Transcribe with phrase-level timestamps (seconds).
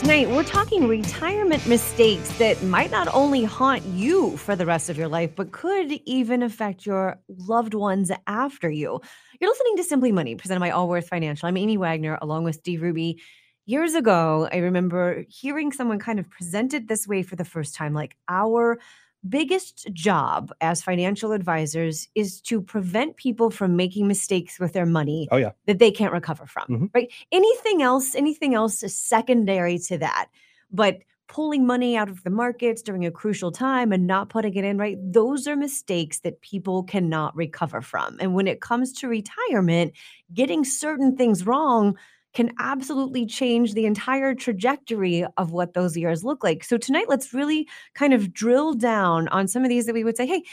[0.00, 4.96] Tonight, we're talking retirement mistakes that might not only haunt you for the rest of
[4.96, 8.98] your life, but could even affect your loved ones after you.
[9.38, 11.46] You're listening to Simply Money, presented by Allworth Financial.
[11.46, 13.20] I'm Amy Wagner, along with Steve Ruby.
[13.66, 17.92] Years ago, I remember hearing someone kind of presented this way for the first time
[17.92, 18.80] like, our
[19.28, 25.28] biggest job as financial advisors is to prevent people from making mistakes with their money
[25.30, 25.50] Oh yeah.
[25.66, 26.90] that they can't recover from Mhm.
[26.94, 30.26] right anything else anything else is secondary to that
[30.72, 34.64] but pulling money out of the markets during a crucial time and not putting it
[34.64, 39.06] in right those are mistakes that people cannot recover from and when it comes to
[39.06, 39.92] retirement
[40.32, 41.94] getting certain things wrong
[42.32, 46.62] can absolutely change the entire trajectory of what those years look like.
[46.64, 50.16] So tonight let's really kind of drill down on some of these that we would
[50.16, 50.44] say, hey,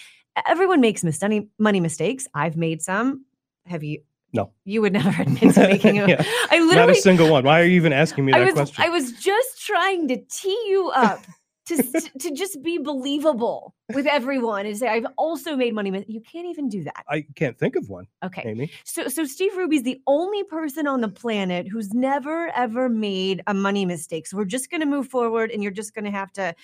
[0.48, 1.22] everyone makes mis-
[1.60, 2.28] money mistakes.
[2.34, 3.26] I've made some.
[3.66, 4.02] Have you?
[4.34, 4.52] No.
[4.66, 6.10] You would never admit to making them.
[6.10, 6.24] Yeah.
[6.50, 7.44] I Not literally a single one.
[7.44, 8.84] Why are you even asking me that I was question?
[8.84, 11.24] I was just trying to tee you up
[11.68, 16.06] to to just be believable with everyone and say I've also made money.
[16.08, 17.04] You can't even do that.
[17.10, 18.44] I can't think of one, Okay.
[18.46, 18.72] Amy.
[18.84, 23.54] So so Steve Ruby's the only person on the planet who's never ever made a
[23.54, 24.28] money mistake.
[24.28, 26.56] So we're just going to move forward and you're just going to have to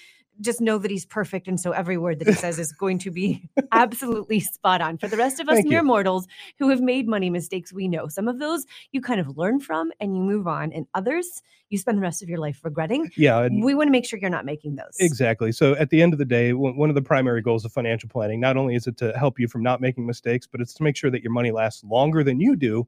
[0.41, 3.11] just know that he's perfect and so every word that he says is going to
[3.11, 4.97] be absolutely spot on.
[4.97, 5.85] For the rest of us Thank mere you.
[5.85, 6.27] mortals
[6.59, 9.91] who have made money mistakes, we know some of those you kind of learn from
[9.99, 13.09] and you move on and others you spend the rest of your life regretting.
[13.17, 14.95] Yeah, We want to make sure you're not making those.
[14.99, 15.51] exactly.
[15.51, 18.09] So at the end of the day, one one of the primary goals of financial
[18.09, 20.83] planning, not only is it to help you from not making mistakes, but it's to
[20.83, 22.87] make sure that your money lasts longer than you do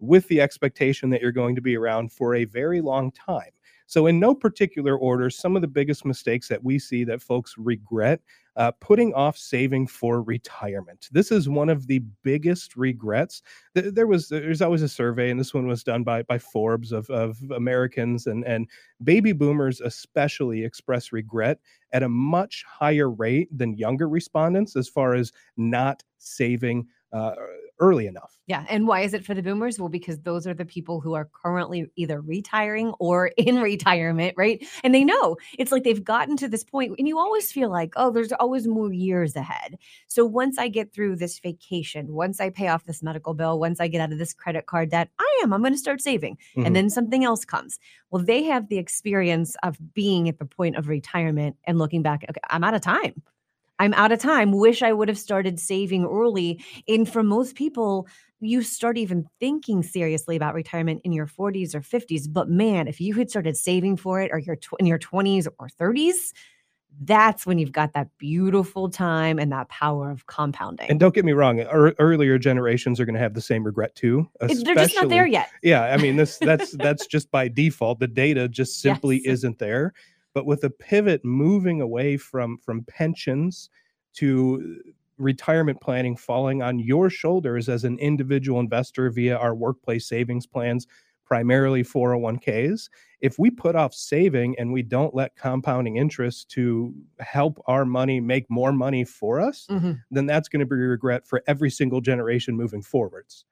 [0.00, 3.50] with the expectation that you're going to be around for a very long time.
[3.88, 7.54] So, in no particular order, some of the biggest mistakes that we see that folks
[7.56, 8.20] regret
[8.56, 11.08] uh, putting off saving for retirement.
[11.10, 13.40] This is one of the biggest regrets.
[13.74, 17.08] There was there's always a survey, and this one was done by by Forbes of,
[17.08, 18.68] of Americans and and
[19.02, 21.58] baby boomers especially express regret
[21.92, 27.32] at a much higher rate than younger respondents as far as not saving uh,
[27.80, 28.36] early enough.
[28.46, 28.64] Yeah.
[28.68, 29.78] And why is it for the boomers?
[29.78, 34.64] Well, because those are the people who are currently either retiring or in retirement, right?
[34.82, 37.92] And they know it's like they've gotten to this point, and you always feel like,
[37.96, 39.76] oh, there's always more years ahead.
[40.06, 43.80] So once I get through this vacation, once I pay off this medical bill, once
[43.80, 46.38] I get out of this credit card debt, I am, I'm going to start saving.
[46.56, 46.66] Mhm.
[46.66, 47.78] And then something else comes.
[48.10, 52.24] Well, they have the experience of being at the point of retirement and looking back,
[52.28, 53.22] okay, I'm out of time.
[53.78, 54.52] I'm out of time.
[54.52, 56.62] Wish I would have started saving early.
[56.88, 58.08] And for most people,
[58.40, 62.32] you start even thinking seriously about retirement in your 40s or 50s.
[62.32, 65.68] But man, if you had started saving for it or your in your 20s or
[65.68, 66.32] 30s,
[67.02, 70.90] that's when you've got that beautiful time and that power of compounding.
[70.90, 73.94] And don't get me wrong, ear earlier generations are going to have the same regret
[73.94, 74.28] too.
[74.40, 75.48] They're just not there yet.
[75.62, 78.00] Yeah, I mean this that's that's just by default.
[78.00, 79.34] The data just simply Yes.
[79.34, 79.92] isn't there.
[80.38, 83.68] But with the pivot moving away from from pensions
[84.12, 84.80] to
[85.16, 90.86] retirement planning falling on your shoulders as an individual investor via our workplace savings plans,
[91.24, 92.88] primarily 401ks,
[93.20, 98.20] if we put off saving and we don't let compounding interest to help our money
[98.20, 99.98] make more money for us, Mhm.
[100.12, 103.44] then that's going to be a regret for every single generation moving forwards.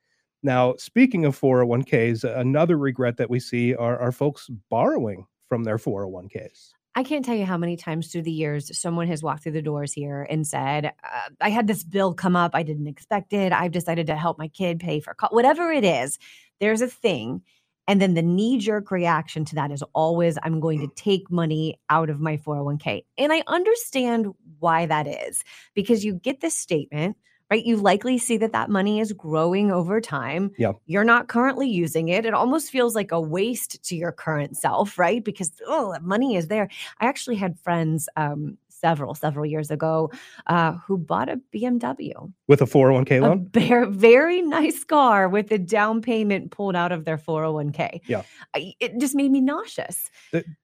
[0.45, 5.79] Now, speaking of 401ks, another regret that we see are, are folks borrowing from their
[5.79, 6.76] 401ks.
[6.97, 9.61] I can't tell you how many times through the years someone has walked through the
[9.61, 12.53] doors here and said, uh, I had this bill come up.
[12.55, 13.53] I didn't expect it.
[13.53, 15.29] I've decided to help my kid pay for co-.
[15.31, 16.19] whatever it is.
[16.59, 17.43] There's a thing.
[17.87, 21.79] And then the knee jerk reaction to that is always, I'm going to take money
[21.91, 23.05] out of my 401k.
[23.19, 24.29] And I understand
[24.59, 27.19] why that is because you get this statement,
[27.51, 27.65] right?
[27.65, 30.51] You likely see that that money is growing over time.
[30.59, 30.73] Yeah.
[30.87, 32.25] You're not currently using it.
[32.25, 35.23] It almost feels like a waste to your current self, right?
[35.25, 36.69] Because, oh, that money is there.
[37.01, 40.11] I actually had friends um, several, several years ago
[40.47, 43.49] uh, who bought a BMW, With a 401k a loan?
[43.53, 48.01] very, very nice car with the down payment pulled out of their 401k.
[48.07, 48.23] Yeah.
[48.55, 50.11] I, it just made me nauseous.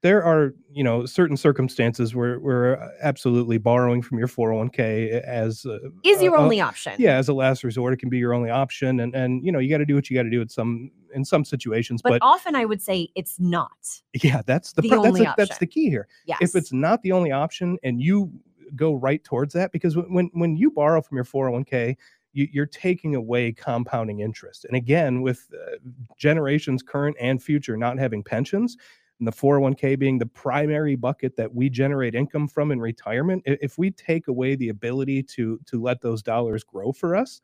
[0.01, 5.79] There are, you know, certain circumstances where we're absolutely borrowing from your 401k as uh,
[6.03, 6.93] Is your uh, uh, only option.
[6.99, 9.59] yeah, as a last resort, it can be your only option, and and you know
[9.59, 12.01] you got to do what you got to do at some in some situations.
[12.01, 14.01] But, But, often I would say it's not.
[14.21, 16.07] yeah, that's the, the pro- that's, the- that's the key here.
[16.25, 16.39] Yes.
[16.41, 18.31] if it's not the only option and you
[18.75, 21.95] go right towards that because when when, when you borrow from your 401k
[22.31, 25.75] you, you're taking away compounding interest and again with uh,
[26.17, 28.75] generations current and future not having pensions
[29.19, 33.77] and the 401k being the primary bucket that we generate income from in retirement if
[33.77, 37.41] we take away the ability to to let those dollars grow for us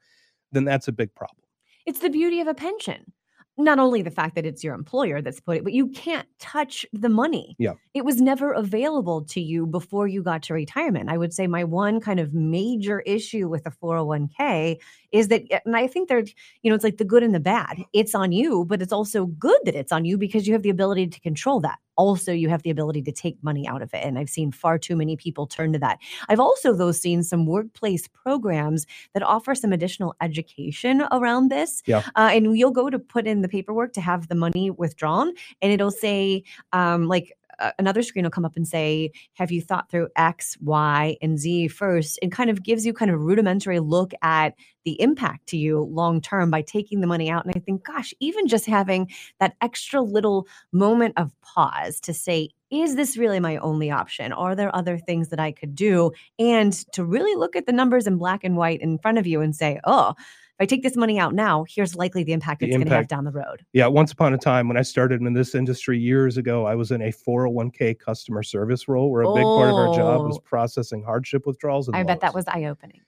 [0.52, 1.44] then that's a big problem
[1.86, 3.12] It's the beauty of a pension.
[3.60, 6.86] Not only the fact that it's your employer that's put it, but you can't touch
[6.94, 7.56] the money.
[7.60, 7.74] Yeah.
[7.94, 11.10] It was never available to you before you got to retirement.
[11.10, 14.78] I would say my one kind of major issue with the 401k
[15.12, 16.24] is that, and I think they're,
[16.62, 17.84] you know, it's like the good and the bad.
[17.94, 20.70] It's on you, but it's also good that it's on you because you have the
[20.70, 21.80] ability to control that.
[22.00, 24.06] Also, you have the ability to take money out of it.
[24.06, 26.00] And I've seen far too many people turn to that.
[26.30, 31.84] I've also, though, seen some workplace programs that offer some additional education around this.
[31.86, 32.04] Yeah.
[32.16, 35.74] Uh, and you'll go to put in the paperwork to have the money withdrawn, and
[35.74, 37.36] it'll say, um, like,
[37.78, 41.70] another screen will come up and say, Have you thought through X, Y, and Z
[41.70, 42.20] first?
[42.22, 46.22] And kind of gives you kind of rudimentary look at the impact to you long
[46.22, 47.46] term by taking the money out.
[47.46, 49.10] And I think, gosh, even just having
[49.40, 54.32] that extra little moment of pause to say, is this really my only option?
[54.32, 56.12] Are there other things that I could do?
[56.38, 59.42] And to really look at the numbers in black and white in front of you
[59.42, 60.14] and say, oh,
[60.62, 63.08] I take this money out now, here's likely the impact The it's going to have
[63.08, 63.66] down the road.
[63.72, 66.92] Yeah, once upon a time when I started in this industry years ago, I was
[66.92, 70.42] in a 401k customer service role where a big part of our job was Oh.
[70.42, 71.88] processing hardship withdrawals.
[71.88, 73.00] And I bet that was eye opening.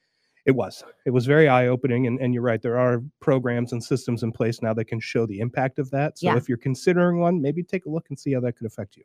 [0.45, 0.83] It was.
[1.06, 2.07] It was very eye opening.
[2.07, 2.62] And, and you're right.
[2.62, 6.18] There are programs and systems in place now that can show the impact of that.
[6.19, 6.38] So Yeah.
[6.38, 9.04] if you're considering one, maybe take a look and see how that could affect you.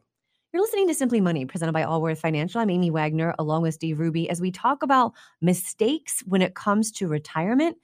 [0.53, 2.61] You're listening to Simply Money, presented by Allworth Financial.
[2.61, 6.91] I'm Amy Wagner, along with Steve Ruby, as we talk about mistakes when it comes
[6.93, 7.77] to retirement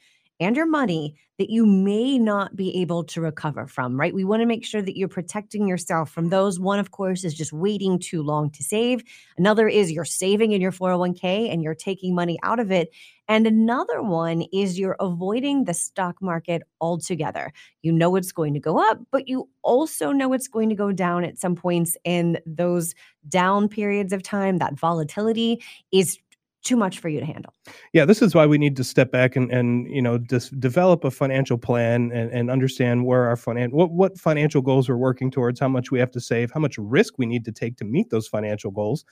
[0.43, 4.15] and your money that you may not be able to recover from, right?
[4.15, 6.61] We want to make sure that you're protecting yourself from those.
[6.61, 9.03] One, of course, is just waiting too long to save.
[9.37, 12.91] Another is you're saving in your 401k and you're taking money out of it.
[13.29, 17.53] And another one is you're avoiding the stock market altogether.
[17.83, 20.93] You know it's going to go up, but you also know it's going to go
[20.93, 21.97] down at some points.
[22.05, 22.95] And those
[23.29, 25.63] down periods of time, that volatility
[25.93, 26.19] is
[26.63, 27.53] too much for you to handle.
[27.93, 31.05] Yeah, this is why we need to step back and, and you know just develop
[31.05, 35.31] a financial plan and, and understand where our finan- what what financial goals we're working
[35.31, 37.85] towards, how much we have to save, how much risk we need to take to
[37.85, 39.05] meet those financial goals.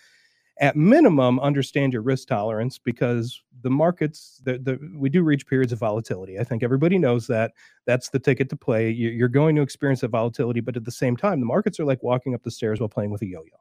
[0.61, 5.73] At minimum, understand your risk tolerance because the markets, the, the, we do reach periods
[5.73, 6.39] of volatility.
[6.39, 7.53] I think everybody knows that.
[7.87, 8.91] That's the ticket to play.
[8.91, 11.87] You- You're going to experience that volatility, but at the same time, the markets are
[11.87, 13.57] like walking up the stairs while playing with a yo-yo.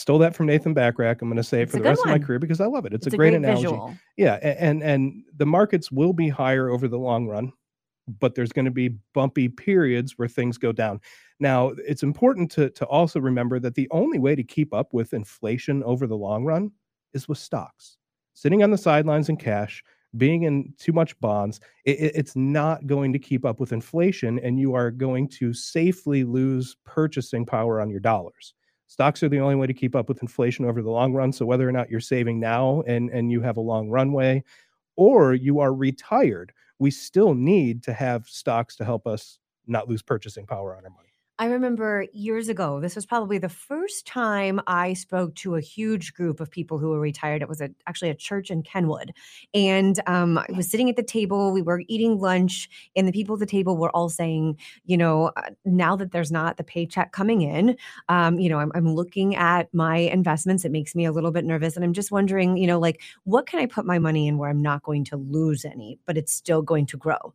[0.00, 1.20] Stole that from Nathan Bachrach.
[1.20, 2.94] I'm going to say it for the rest of my career because I love it.
[2.94, 3.62] It's, It's a great, great analogy.
[3.64, 3.94] visual.
[4.16, 7.52] Yeah, and and the markets will be higher over the long run,
[8.18, 11.00] but there's going to be bumpy periods where things go down.
[11.38, 15.12] Now, it's important to to also remember that the only way to keep up with
[15.12, 16.72] inflation over the long run
[17.12, 17.98] is with stocks.
[18.32, 19.84] Sitting on the sidelines in cash,
[20.16, 24.58] being in too much bonds, it- it's not going to keep up with inflation, and
[24.58, 28.54] you are going to safely lose purchasing power on your dollars.
[28.90, 31.32] Stocks are the only way to keep up with inflation over the long run.
[31.32, 34.44] So whether or not you're saving now and and you have a long runway,
[34.96, 39.38] or you are retired, we still need to have stocks to help us
[39.68, 41.09] not lose purchasing power on our money.
[41.40, 46.12] I remember years ago, this was probably the first time I spoke to a huge
[46.12, 47.40] group of people who were retired.
[47.40, 49.12] It was a, actually a church in Kenwood.
[49.54, 53.36] And um, I was sitting at the table, we were eating lunch, and the people
[53.36, 57.12] at the table were all saying, you know, uh, now that there's not the paycheck
[57.12, 57.74] coming in,
[58.10, 60.66] um, you know, I'm, I'm looking at my investments.
[60.66, 61.74] It makes me a little bit nervous.
[61.74, 64.50] And I'm just wondering, you know, like, what can I put my money in where
[64.50, 67.32] I'm not going to lose any, but it's still going to grow?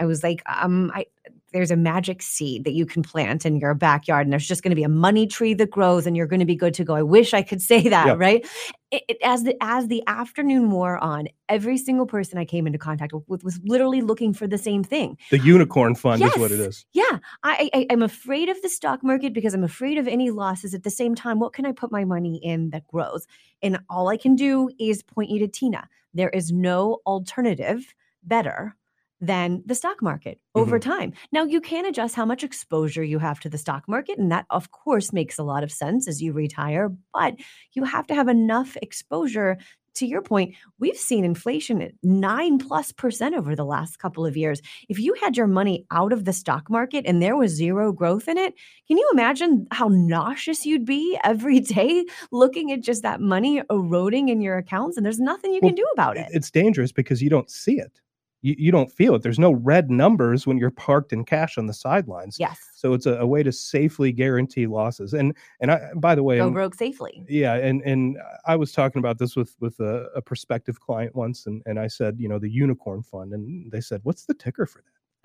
[0.00, 1.06] I was like, um, I
[1.52, 4.70] there's a magic seed that you can plant in your backyard, and there's just going
[4.70, 6.94] to be a money tree that grows, and you're going to be good to go.
[6.94, 8.14] I wish I could say that, Yeah.
[8.18, 8.46] right?
[8.90, 12.78] It, it- as the as the afternoon wore on, every single person I came into
[12.78, 15.18] contact with was literally looking for the same thing.
[15.30, 16.86] The unicorn fund is what it is.
[16.92, 20.72] Yeah, I, I I'm afraid of the stock market because I'm afraid of any losses.
[20.74, 23.26] At the same time, what can I put my money in that grows?
[23.62, 25.88] And all I can do is point you to Tina.
[26.14, 28.74] There is no alternative better
[29.20, 30.90] than the stock market over mm-hmm.
[30.90, 31.12] time.
[31.32, 34.46] Now you can adjust how much exposure you have to the stock market, and that
[34.50, 36.90] of course makes a lot of sense as you retire.
[37.12, 37.36] But
[37.72, 39.58] you have to have enough exposure.
[39.94, 44.36] To your point, we've seen inflation at nine plus percent over the last couple of
[44.36, 47.90] years if you had your money out of the stock market and there was zero
[47.92, 48.54] growth in it,
[48.86, 54.28] can you imagine how nauseous you'd be every day looking at just that money eroding
[54.28, 56.28] in your accounts and there's nothing you Well, can do about it?
[56.30, 58.00] It's dangerous because you don't see it.
[58.42, 59.22] You, you don't feel it.
[59.22, 62.36] There's no red numbers when you're parked in cash on the sidelines.
[62.38, 62.56] Yes.
[62.74, 65.12] So it's a, a way to safely guarantee losses.
[65.12, 67.24] And and I by the way, Go I'm- broke safely.
[67.28, 68.16] yeah, and and
[68.46, 71.88] I was talking about this with with a, a prospective client once, and and I
[71.88, 74.84] said, you know, the unicorn fund, and they said, what's the ticker for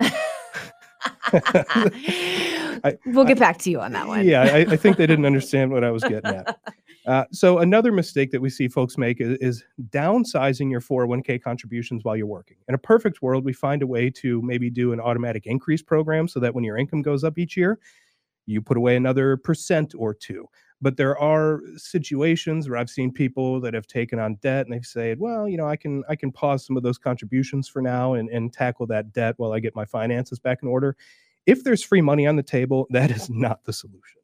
[2.84, 4.08] I- we'll get back to you on that that?
[4.08, 4.26] one.
[4.26, 6.58] Yeah, I, I think they didn't understand what I was getting at.
[7.06, 12.02] Uh, so another mistake that we see folks make is, is, downsizing your 401k contributions
[12.02, 12.56] while you're working.
[12.68, 16.28] In a perfect world, we find a way to maybe do an automatic increase program
[16.28, 17.78] so that when your income goes up each year,
[18.46, 20.48] you put away another percent or two.
[20.80, 24.84] But there are situations where I've seen people that have taken on debt and they've
[24.84, 28.14] said, well, you know, I can I can pause some of those contributions for now
[28.14, 30.96] and, and tackle that debt while I get my finances back in order.
[31.46, 34.23] If there's free money on the table, that is not the solution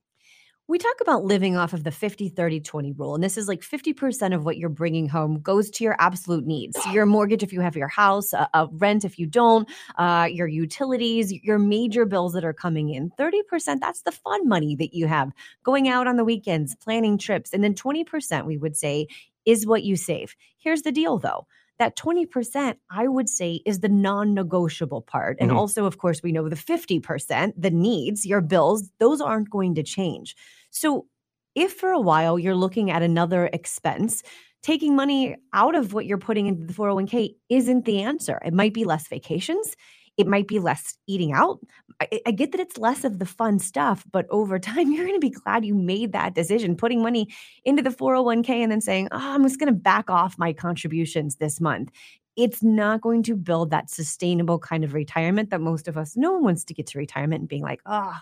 [0.70, 3.60] we talk about living off of the 50 30 20 rule and this is like
[3.60, 6.78] 50% of what you're bringing home goes to your absolute needs.
[6.92, 10.46] Your mortgage if you have your house a, a rent if you don't uh, your
[10.46, 15.08] utilities your major bills that are coming in 30% that's the fun money that you
[15.08, 15.32] have.
[15.64, 19.08] Going out on the weekends planning trips and then 20% we would say
[19.44, 20.36] is what you save.
[20.56, 21.48] Here's the deal though.
[21.80, 25.38] That 20% i would say is the non-negotiable part.
[25.40, 25.58] And mm-hmm.
[25.58, 29.82] also of course we know the 50% the needs your bills those aren't going to
[29.82, 30.36] change
[30.70, 31.06] so,
[31.54, 34.22] if for a while you're looking at another expense,
[34.62, 38.40] taking money out of what you're putting into the 401k isn't the answer.
[38.44, 39.74] It might be less vacations.
[40.16, 41.60] It might be less eating out.
[42.00, 45.20] I, I get that it's less of the fun stuff, but over time, you're going
[45.20, 47.28] to be glad you made that decision, putting money
[47.64, 51.36] into the 401k and then saying, oh, I'm just going to back off my contributions
[51.36, 51.90] this month
[52.36, 56.32] it's not going to build that sustainable kind of retirement that most of us no
[56.32, 58.16] one wants to get to retirement and being like oh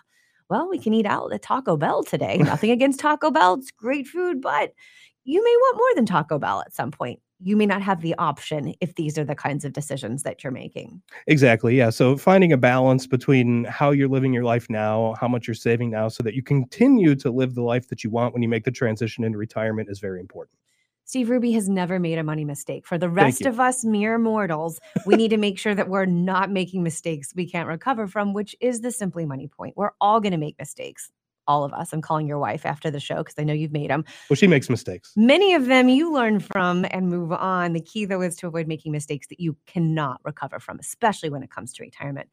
[0.49, 2.39] well, we can eat out at Taco Bell today.
[2.39, 3.55] Nothing against Taco Bell.
[3.55, 4.73] It's great food, but
[5.25, 7.21] you may want more than Taco Bell at some point.
[7.41, 10.51] You may not have the option if these are the kinds of decisions that you're
[10.51, 11.03] making.
[11.29, 11.77] Exactly.
[11.77, 11.91] Yeah.
[11.91, 15.91] So finding a balance between how you're living your life now, how much you're saving
[15.91, 18.65] now, so that you continue to live the life that you want when you make
[18.65, 20.59] the transition into retirement is very important.
[21.09, 22.87] Steve Ruby has never made a money mistake.
[22.87, 26.51] For the rest of us mere mortals, we need to make sure that we're not
[26.51, 29.75] making mistakes we can't recover from, which is the simply money point.
[29.75, 31.11] We're all going to make mistakes.
[31.47, 31.95] All of us.
[31.95, 34.05] I'm calling your wife after the show because I know you've made them.
[34.29, 35.15] Well, she makes mistakes.
[35.17, 37.73] Many of them you learn from and move on.
[37.73, 41.43] The key, though, is to avoid making mistakes that you cannot recover from, especially when
[41.43, 42.29] it comes to retirement.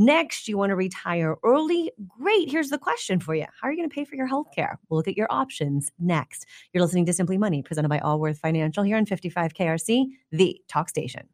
[0.00, 1.92] Next, you want to retire early?
[2.08, 2.50] Great.
[2.50, 4.78] Here's the question for you How are you going to pay for your health care?
[4.88, 6.46] We'll look at your options next.
[6.72, 10.88] You're listening to Simply Money, presented by Allworth Financial here on 55 KRC, the talk
[10.88, 11.28] station.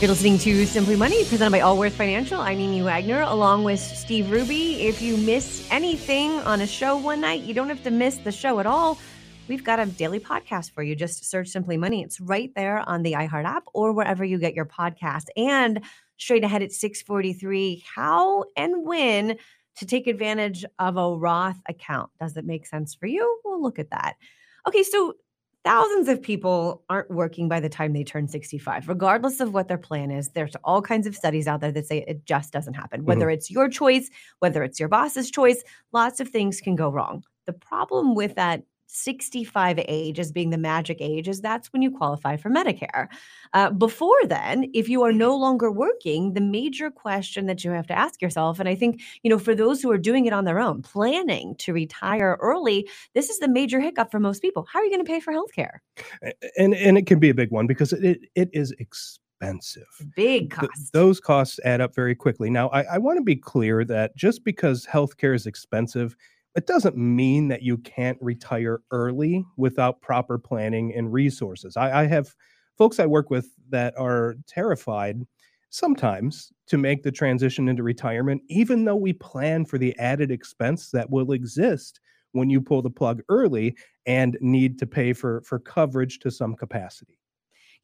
[0.00, 2.40] You're listening to Simply Money, presented by Allworth Financial.
[2.40, 4.86] I'm Amy Wagner, along with Steve Ruby.
[4.86, 8.32] If you miss anything on a show one night, you don't have to miss the
[8.32, 8.98] show at all
[9.48, 10.94] we've got a daily podcast for you.
[10.94, 12.02] Just search Simply Money.
[12.02, 15.26] It's right there on the iHeart app or wherever you get your podcast.
[15.36, 15.82] And
[16.16, 19.36] straight ahead at 643, how and when
[19.76, 22.10] to take advantage of a Roth account.
[22.20, 23.40] Does it make sense for you?
[23.44, 24.14] We'll look at that.
[24.66, 25.14] Okay, so
[25.64, 29.76] thousands of people aren't working by the time they turn 65 regardless of what their
[29.76, 33.04] plan is there's all kinds of studies out there that say it just doesn't happen
[33.04, 33.32] whether mm-hmm.
[33.32, 37.52] it's your choice whether it's your boss's choice lots of things can go wrong the
[37.52, 42.36] problem with that 65 age as being the magic age is that's when you qualify
[42.36, 43.08] for Medicare.
[43.52, 47.86] Uh, before then, if you are no longer working, the major question that you have
[47.88, 50.44] to ask yourself, and I think, you know, for those who are doing it on
[50.44, 54.66] their own, planning to retire early, this is the major hiccup for most people.
[54.72, 55.78] How are you going to pay for healthcare?
[56.56, 59.84] And and it can be a big one because it it is expensive.
[60.14, 60.68] Big costs.
[60.76, 62.50] Th- those costs add up very quickly.
[62.50, 66.16] Now, I, I want to be clear that just because healthcare is expensive
[66.56, 71.76] it doesn't mean that you can't retire early without proper planning and resources.
[71.76, 72.34] I, I, have
[72.78, 75.20] folks I work with that are terrified
[75.68, 80.90] sometimes to make the transition into retirement, even though we plan for the added expense
[80.92, 82.00] that will exist
[82.32, 86.54] when you pull the plug early and need to pay for, for coverage to some
[86.54, 87.18] capacity.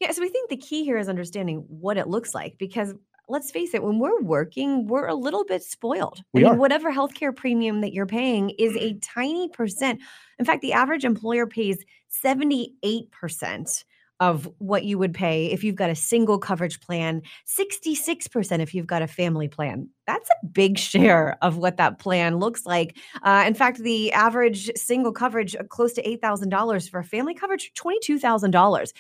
[0.01, 2.95] Yeah, so we think the key here is understanding what it looks like because
[3.33, 6.23] let's face it, when we're working, we're a little bit spoiled.
[6.35, 6.59] We I mean, are.
[6.59, 10.01] whatever healthcare premium that you're paying is a tiny percent.
[10.39, 11.83] In fact, the average employer pays
[12.25, 13.85] 78%
[14.21, 18.87] of what you would pay if you've got a single coverage plan, 66% if you've
[18.87, 19.89] got a family plan.
[20.07, 22.97] That's a big share of what that plan looks like.
[23.23, 27.73] Uh, in fact, the average single coverage uh, close to $8,000 for a family coverage,
[27.77, 28.93] $22,000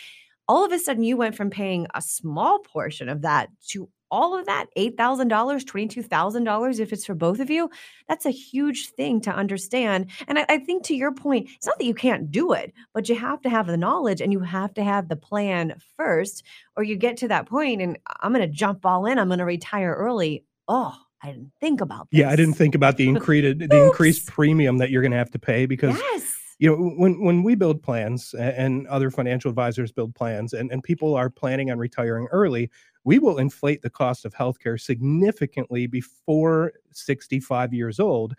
[0.48, 4.38] all of a sudden you went from paying a small portion of that to all
[4.38, 7.70] of that $8,000, $22,000 if it's for both of you,
[8.08, 10.10] that's a huge thing to understand.
[10.28, 13.08] And I, I, think to your point, it's not that you can't do it, but
[13.08, 16.44] you have to have the knowledge and you have to have the plan first,
[16.76, 19.38] or you get to that point and I'm going to jump all in, I'm going
[19.38, 20.44] to retire early.
[20.68, 22.20] Oh, I didn't think about this.
[22.20, 25.30] Yeah, I didn't think about the increased the increased premium that you're going to have
[25.30, 29.92] to pay because yes you know when when we build plans and other financial advisors
[29.92, 32.70] build plans and, and people are planning on retiring early
[33.04, 38.34] we will inflate the cost of healthcare significantly before 65 years old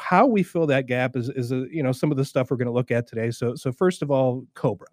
[0.00, 2.56] how we fill that gap is is a, you know some of the stuff we're
[2.56, 3.30] going to look at today.
[3.30, 4.88] So so first of all, Cobra.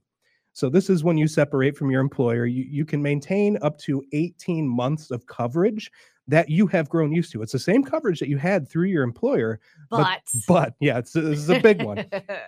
[0.54, 2.46] So this is when you separate from your employer.
[2.46, 5.92] You you can maintain up to 18 months of coverage
[6.28, 7.42] that you have grown used to.
[7.42, 11.14] It's the same coverage that you had through your employer, but but, but yeah, it's
[11.14, 11.98] this is a big one.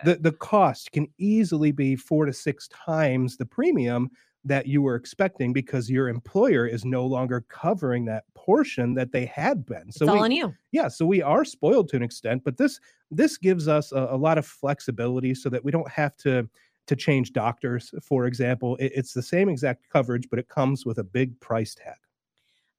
[0.03, 4.09] the the cost can easily be four to six times the premium
[4.45, 9.25] that you were expecting because your employer is no longer covering that portion that they
[9.25, 9.91] had been.
[9.91, 10.53] So it's all we, on you.
[10.71, 12.79] yeah, so we are spoiled to an extent, but this
[13.11, 16.49] this gives us a, a lot of flexibility so that we don't have to
[16.87, 17.93] to change doctors.
[18.01, 21.75] For example, It- it's the same exact coverage, but it comes with a big price
[21.75, 21.97] tag.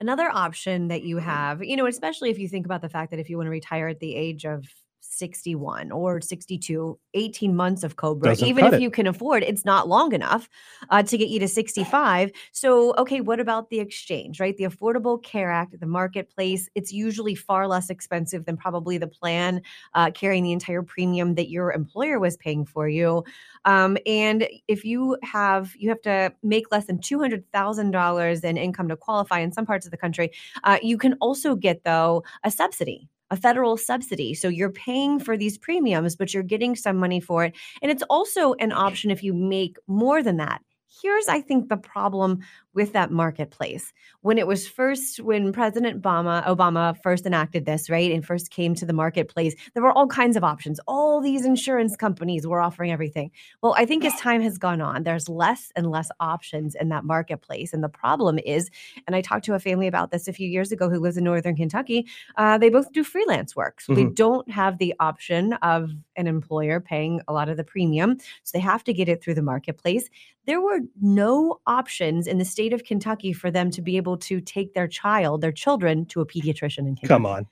[0.00, 1.24] Another option that you Mm-hmm.
[1.24, 3.50] have, you know, especially if you think about the fact that if you want to
[3.50, 4.64] retire at the age of
[5.00, 8.80] 61 or 62, 18 months of Cobra, Doesn't even if it.
[8.80, 10.48] you can afford, it's not long enough
[10.90, 12.30] uh, to get you to 65.
[12.52, 14.56] So, okay, what about the exchange, right?
[14.56, 19.62] The Affordable Care Act, the marketplace, it's usually far less expensive than probably the plan
[19.94, 23.24] uh, carrying the entire premium that your employer was paying for you.
[23.64, 28.96] Um, and if you have, you have to make less than $200,000 in income to
[28.96, 30.30] qualify in some parts of the country.
[30.64, 34.34] Uh, you can also get, though, a subsidy, a federal subsidy.
[34.34, 37.54] So you're paying for these premiums, but you're getting some money for it.
[37.82, 40.62] And it's also an option if you make more than that.
[41.02, 42.40] Here's, I think, the problem
[42.74, 43.92] with that marketplace.
[44.20, 48.74] When it was first, when President Obama, Obama first enacted this, right, and first came
[48.76, 50.78] to the marketplace, there were all kinds of options.
[50.86, 53.30] All these insurance companies were offering everything.
[53.62, 57.04] Well, I think as time has gone on, there's less and less options in that
[57.04, 57.72] marketplace.
[57.72, 58.70] And the problem is,
[59.06, 61.24] and I talked to a family about this a few years ago who lives in
[61.24, 62.06] Northern Kentucky.
[62.36, 63.80] Uh, they both do freelance work.
[63.80, 68.18] So they don't have the option of an employer paying a lot of the premium.
[68.44, 70.08] So they have to get it through the marketplace.
[70.46, 74.40] There were no options in the state of Kentucky for them to be able to
[74.40, 77.46] take their child, their children, to a pediatrician in Kentucky Come on.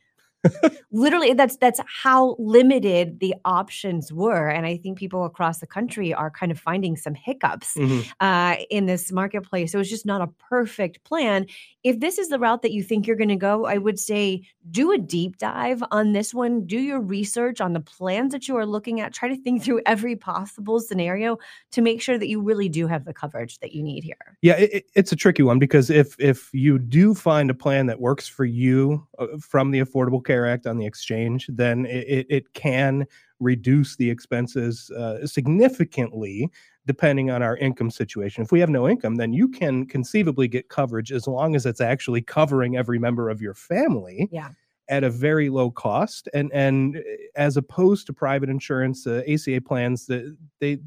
[0.92, 6.12] Literally that's that's how limited the options were and i think people across the country
[6.14, 8.06] are kind of finding some hiccups Mhm.
[8.20, 9.72] uh, in this marketplace.
[9.72, 11.46] So it's just not a perfect plan.
[11.84, 14.42] If this is the route that you think you're going to go i would say
[14.70, 18.56] do a deep dive on this one do your research on the plans that you
[18.56, 21.38] are looking at try to think through every possible scenario
[21.70, 24.36] to make sure that you really do have the coverage that you need here.
[24.42, 28.00] Yeah, it- it's a tricky one because if if you do find a plan that
[28.00, 32.26] works for you uh, from the Affordable Care Act on the exchange, then it, it,
[32.28, 33.06] it can
[33.40, 36.50] reduce the expenses uh, significantly
[36.86, 38.44] depending on our income situation.
[38.44, 41.80] If we have no income, then you can conceivably get coverage as long as it's
[41.80, 44.50] actually covering every member of your family yeah
[44.88, 47.00] at a very low cost and and uh,
[47.34, 50.78] as opposed to private insurance uh, ACA plans that they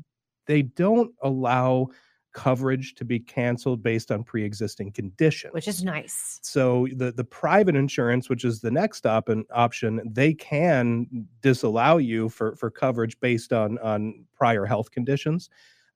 [0.45, 1.87] they don't allow
[2.33, 6.39] coverage to be canceled based on pre-existing conditions which is nice.
[6.43, 11.07] So the the private insurance which is the next op- option they can
[11.41, 15.49] disallow you for for coverage based on on prior health conditions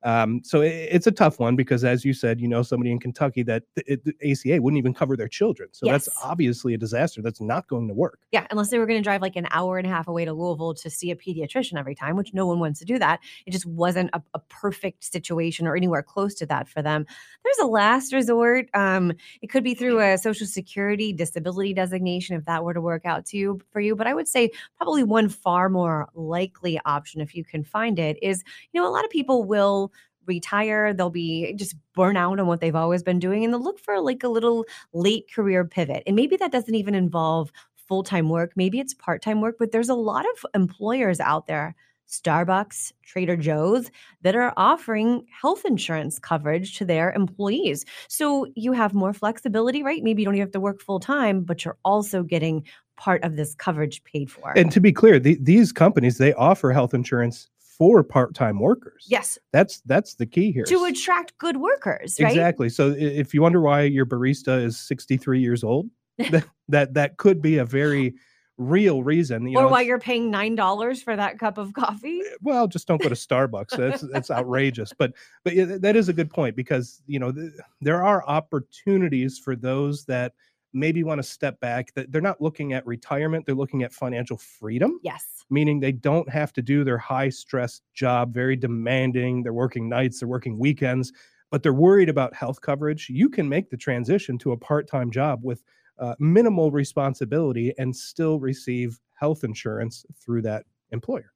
[0.04, 3.00] um, so it, it's a tough one because as you said you know somebody in
[3.00, 7.22] kentucky that it, the aca wouldn't even cover their children so that's obviously a disaster
[7.22, 9.78] that's not going to work Yeah, unless they were going to drive like an hour
[9.78, 12.58] and a half away to Louisville to see a pediatrician every time, which no one
[12.58, 13.20] wants to do that.
[13.46, 17.06] It just wasn't a, a perfect situation or anywhere close to that for them.
[17.44, 18.68] There's a last resort.
[18.74, 19.12] Um,
[19.42, 23.24] it could be through a social security disability designation if that were to work out
[23.26, 23.94] to you for you.
[23.94, 28.18] But I would say probably one far more likely option if you can find it
[28.22, 29.92] is, you know, a lot of people will
[30.26, 33.78] retire they'll be just burn out on what they've always been doing and they'll look
[33.78, 37.50] for like a little late career pivot and maybe that doesn't even involve
[37.88, 41.74] full-time work maybe it's part-time work but there's a lot of employers out there
[42.08, 43.90] starbucks trader joe's
[44.22, 47.84] that are offering health insurance coverage to their employees.
[48.08, 50.02] So you have more flexibility right?
[50.02, 52.64] Maybe you don't even have to work full-time but you're also getting
[52.96, 54.52] part of this coverage paid for.
[54.56, 59.38] And to be clear the, these companies they offer health insurance for part-time workers yes
[59.52, 62.68] that's that's the key here to attract good workers right Exactly.
[62.68, 65.88] So if you wonder why your barista is 63 years old,
[66.30, 68.14] that that, that could be a very
[68.56, 69.46] real reason.
[69.48, 72.68] You or know, why you're paying nine dollars for that cup of coffee eh, well,
[72.68, 73.76] just don't go to Starbucks.
[73.76, 74.92] That's that's outrageous.
[74.96, 79.38] But but yeah, that is a good point because you know th- there are opportunities
[79.38, 80.34] for those that
[80.74, 81.94] maybe want to step back.
[81.94, 85.00] That they're not looking at retirement; they're looking at financial freedom.
[85.02, 89.42] yes meaning they don't have to do their high stress job, very demanding.
[89.42, 91.12] They're working nights, they're working weekends,
[91.50, 93.08] but they're worried about health coverage.
[93.10, 95.62] You can make the transition to a part time job with
[95.98, 101.33] uh, minimal responsibility and still receive health insurance through that employer.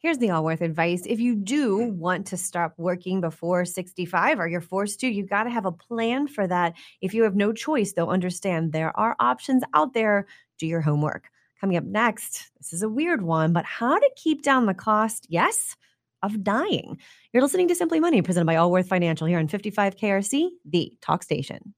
[0.00, 1.02] Here's the Allworth advice.
[1.04, 1.96] If you do mm.
[1.96, 5.72] want to stop working before 65 or you're forced to, you've got to have a
[5.72, 6.72] plan for that.
[7.02, 10.26] If you have no choice, though, understand there are options out there.
[10.58, 11.28] Do your homework.
[11.60, 15.26] Coming up next, this is a weird one, but how to keep down the cost,
[15.28, 15.76] yes,
[16.22, 16.98] of dying.
[17.34, 21.22] You're listening to Simply Money, presented by Allworth Financial here on 55 KRC, the talk
[21.22, 21.74] station.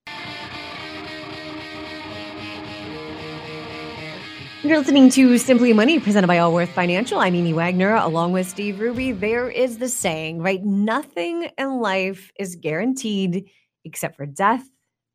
[4.65, 7.19] You're listening to Simply Money, presented by Allworth Financial.
[7.19, 9.11] I'm Amy Wagner, along with Steve Ruby.
[9.11, 10.63] There is the saying, right?
[10.63, 13.51] Nothing in life is guaranteed
[13.85, 14.65] except for death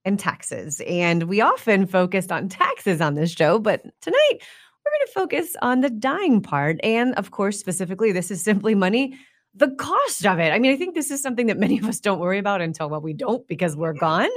[0.04, 0.82] and taxes.
[0.86, 5.56] And we often focused on taxes on this show, but tonight we're going to focus
[5.62, 6.78] on the dying part.
[6.84, 9.18] And of course, specifically, this is simply money,
[9.56, 10.52] the cost of it.
[10.52, 12.90] I mean, I think this is something that many of us don't worry about until,
[12.90, 14.30] well, we don't because we're gone.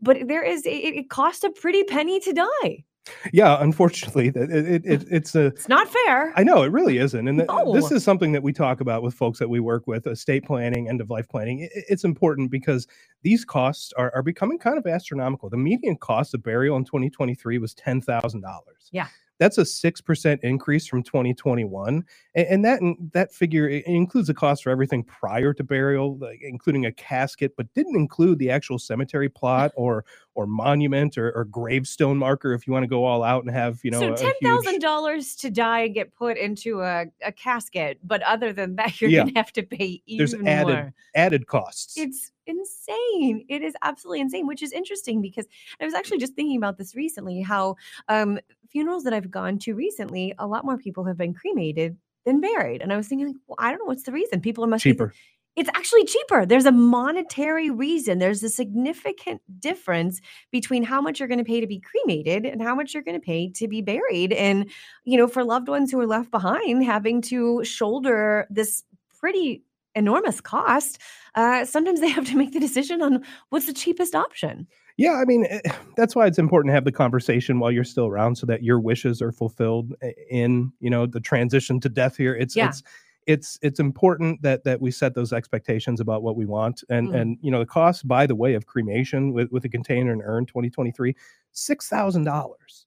[0.00, 2.84] But there is, it, it costs a pretty penny to die.
[3.32, 5.46] Yeah, unfortunately, it, it, it, it's a.
[5.46, 6.32] It's not fair.
[6.36, 7.72] I know it really isn't, and th- No.
[7.72, 10.88] this is something that we talk about with folks that we work with, estate planning,
[10.88, 11.64] end of life planning.
[11.64, 12.86] I- it's important because
[13.22, 15.48] these costs are, are becoming kind of astronomical.
[15.50, 18.88] The median cost of burial in 2023 was ten thousand dollars.
[18.92, 19.08] Yeah.
[19.38, 22.02] That's a six percent increase from 2021,
[22.34, 22.80] and, and that
[23.12, 27.72] that figure includes the cost for everything prior to burial, like including a casket, but
[27.74, 32.52] didn't include the actual cemetery plot or or monument or, or gravestone marker.
[32.52, 34.82] If you want to go all out and have you know so ten thousand huge-
[34.82, 39.10] dollars to die and get put into a, a casket, but other than that, you're
[39.10, 39.20] Yeah.
[39.20, 40.94] gonna have to pay even There's added more.
[41.16, 41.96] added costs.
[41.98, 43.44] It's insane.
[43.48, 45.46] It is absolutely insane, which is interesting because
[45.80, 47.40] I was actually just thinking about this recently.
[47.42, 47.76] How
[48.08, 48.38] um,
[48.70, 52.82] funerals that I've gone to recently, a lot more people have been cremated than buried,
[52.82, 54.40] and I was thinking, like, well, I don't know what's the reason.
[54.40, 55.14] People are must be- cheaper.
[55.56, 56.44] It's actually cheaper.
[56.44, 58.18] There's a monetary reason.
[58.18, 60.20] There's a significant difference
[60.52, 63.18] between how much you're going to pay to be cremated and how much you're going
[63.18, 64.32] to pay to be buried.
[64.34, 64.70] And,
[65.04, 68.84] you know, for loved ones who are left behind, having to shoulder this
[69.18, 69.62] pretty
[69.94, 70.98] enormous cost,
[71.34, 74.66] uh, sometimes they have to make the decision on what's the cheapest option.
[74.98, 75.60] Yeah, I mean eh,
[75.96, 78.80] that's why it's important to have the conversation while you're still around, so that your
[78.80, 79.94] wishes are fulfilled
[80.30, 82.16] in you know the transition to death.
[82.16, 82.68] Here, it's Yeah.
[82.68, 82.82] it's
[83.26, 87.20] it's it's important that that we set those expectations about what we want, and Mhm.
[87.20, 90.22] and you know the cost by the way of cremation with with a container and
[90.24, 91.14] urn, 2023,
[91.52, 92.86] six thousand dollars.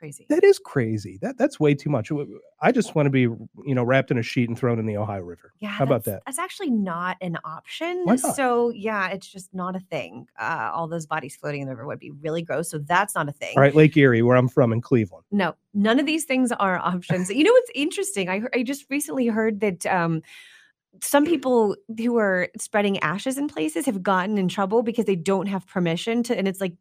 [0.00, 0.24] Crazy.
[0.30, 1.18] That is crazy.
[1.20, 2.10] That that's way too much.
[2.62, 4.96] I just want to be you know wrapped in a sheet and thrown in the
[4.96, 5.52] Ohio River.
[5.60, 6.22] Yeah, How about that?
[6.24, 8.04] That's actually not an option.
[8.04, 8.34] Why not?
[8.34, 10.26] So yeah, it's just not a thing.
[10.40, 12.70] Uh, all those bodies floating in the river would be really gross.
[12.70, 13.52] So that's not a thing.
[13.56, 15.26] All right, Lake Erie, where I'm from in Cleveland.
[15.30, 17.28] No, none of these things are options.
[17.28, 18.30] you know what's interesting?
[18.30, 20.22] I I just recently heard that um,
[21.02, 25.46] some people who are spreading ashes in places have gotten in trouble because they don't
[25.46, 26.72] have permission to, and it's like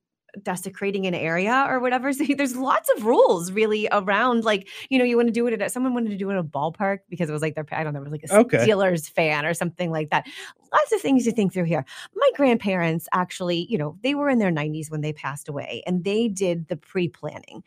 [0.44, 2.12] desecrating an area or whatever.
[2.20, 5.62] So there's lots of rules really around like, you know, you want to do it
[5.62, 7.84] at someone wanted to do it at a ballpark because it was like their I
[7.84, 8.68] don't know, it was like a Okay.
[8.68, 10.28] Steelers fan or something like that.
[10.72, 11.86] Lots of things to think through here.
[12.16, 16.04] My grandparents actually, you know, they were in their 90s when they passed away and
[16.04, 17.64] they did the pre-planning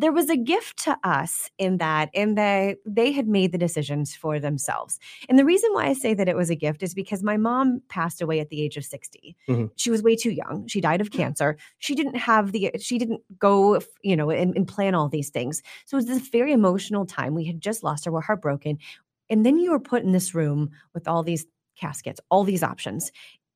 [0.00, 4.14] there was a gift to us in that in that they had made the decisions
[4.14, 4.98] for themselves.
[5.28, 7.82] And the reason why i say that it was a gift is because my mom
[7.88, 9.70] passed away at the age of 60 Mhm.
[9.76, 10.66] she was way too young.
[10.66, 11.56] She died of cancer.
[11.78, 15.62] She didn't have the she didn't go you know and, and plan all these things.
[15.86, 17.34] So it was this very emotional time.
[17.34, 18.12] We had just lost her.
[18.12, 18.78] We're heartbroken.
[19.28, 23.10] And then you were put in this room with all these caskets all these options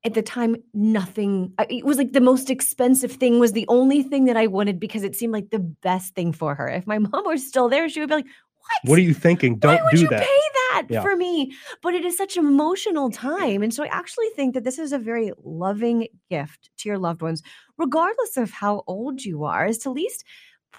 [0.05, 4.03] at the time nothing uh, it was like the most expensive thing was the only
[4.03, 6.97] thing that i wanted because it seemed like the best thing for her if my
[7.05, 8.25] mom were still there she would be like
[8.83, 9.53] what What are you thinking?
[9.53, 10.21] why Don't would do you that.
[10.21, 10.41] pay
[10.71, 11.01] that Yeah.
[11.01, 14.63] for me but it is such an emotional time and so i actually think that
[14.63, 17.41] this is a very loving gift to your loved ones
[17.77, 20.23] regardless of how old you are is to at least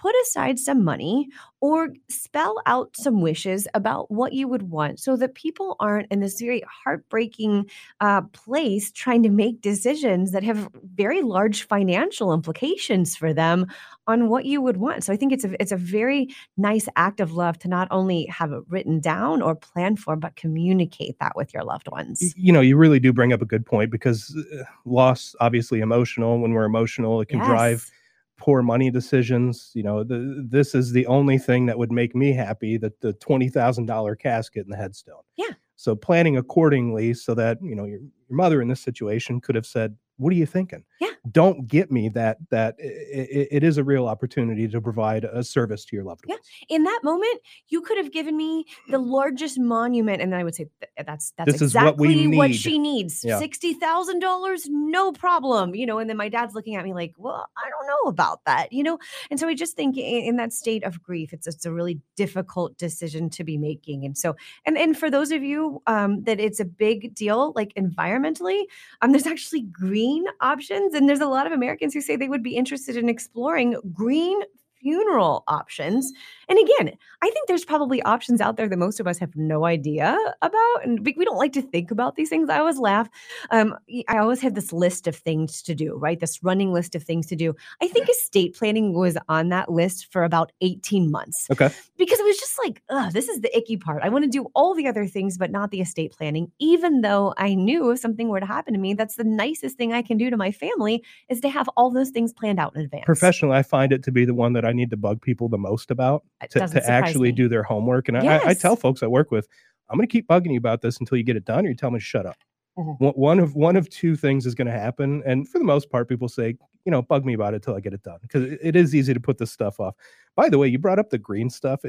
[0.01, 1.29] put aside some money
[1.61, 6.21] or spell out some wishes about what you would want so that people aren't in
[6.21, 7.69] this very heartbreaking
[8.01, 13.67] uh, place trying to make decisions that have very large financial implications for them
[14.07, 15.03] on what you would want.
[15.03, 18.27] So I think it's a it's a very nice act of love to not only
[18.27, 22.35] have it written down or planned for, but communicate that with your loved ones.
[22.37, 26.39] you know you really do bring up a good point because uh, loss obviously emotional
[26.39, 27.93] when we're emotional it can drive Yes.
[28.38, 32.33] Poor money decisions you know the, this is the only thing that would make me
[32.33, 35.55] happy that the $20000 casket and the headstone Yeah.
[35.77, 39.66] so planning accordingly so that you know your, your mother in this situation could have
[39.66, 41.09] said what are you thinking Yeah.
[41.31, 45.85] don't get me that that it, it is a real opportunity to provide a service
[45.87, 46.39] to your loved one.
[46.69, 46.77] Yeah.
[46.77, 50.55] In that moment, you could have given me the largest monument, and then I would
[50.55, 50.67] say
[51.05, 53.23] that's that's This is what we exactly what she needs.
[53.25, 53.39] Yeah.
[53.39, 55.75] Sixty thousand dollars, no problem.
[55.75, 58.45] You know, and then my dad's looking at me like, "Well, I don't know about
[58.47, 58.99] that." You know,
[59.31, 62.01] and so I just think in, in that state of grief, it's it's a really
[62.17, 64.05] difficult decision to be making.
[64.05, 67.75] And so, and and for those of you um, that it's a big deal, like
[67.75, 68.63] environmentally,
[69.03, 70.06] um, there's actually green
[70.40, 73.77] options, and there's a lot of Americans who say they would be interested in exploring
[73.92, 74.40] green
[74.87, 76.12] funeral options.
[76.49, 79.64] And again, I think there's probably options out there that most of us have no
[79.64, 80.77] idea about.
[80.85, 82.49] And we, don't like to think about these things.
[82.49, 83.09] I always laugh.
[83.51, 83.75] Um,
[84.09, 86.20] I always have this list of things to do, right?
[86.20, 87.53] This running list of things to do.
[87.83, 91.68] I think estate planning was on that list for about 18 months Okay.
[91.99, 94.05] because it was just like, ugh, this is the icky part.
[94.05, 97.35] I want to do all the other things, but not the estate planning, even though
[97.37, 100.16] I knew if something were to happen to me, that's the nicest thing I can
[100.16, 103.05] do to my family is to have all those things planned out in advance.
[103.05, 105.59] Professionally, I find it to be the one that I need to bug people the
[105.59, 107.37] most about to, to actually me.
[107.37, 108.09] do their homework.
[108.09, 109.49] And I, I tell folks I work with,
[109.91, 111.75] I'm going to keep bugging you about this until you get it done, or you
[111.75, 112.37] tell me to shut up.
[112.79, 113.17] Mhm.
[113.17, 116.09] One- of one of two things is going to happen, and for the most part,
[116.11, 118.59] people say, you know, bug me about it till I get it done because it,
[118.62, 119.95] it is easy to put this stuff off.
[120.37, 121.81] By the way, you brought up the green stuff.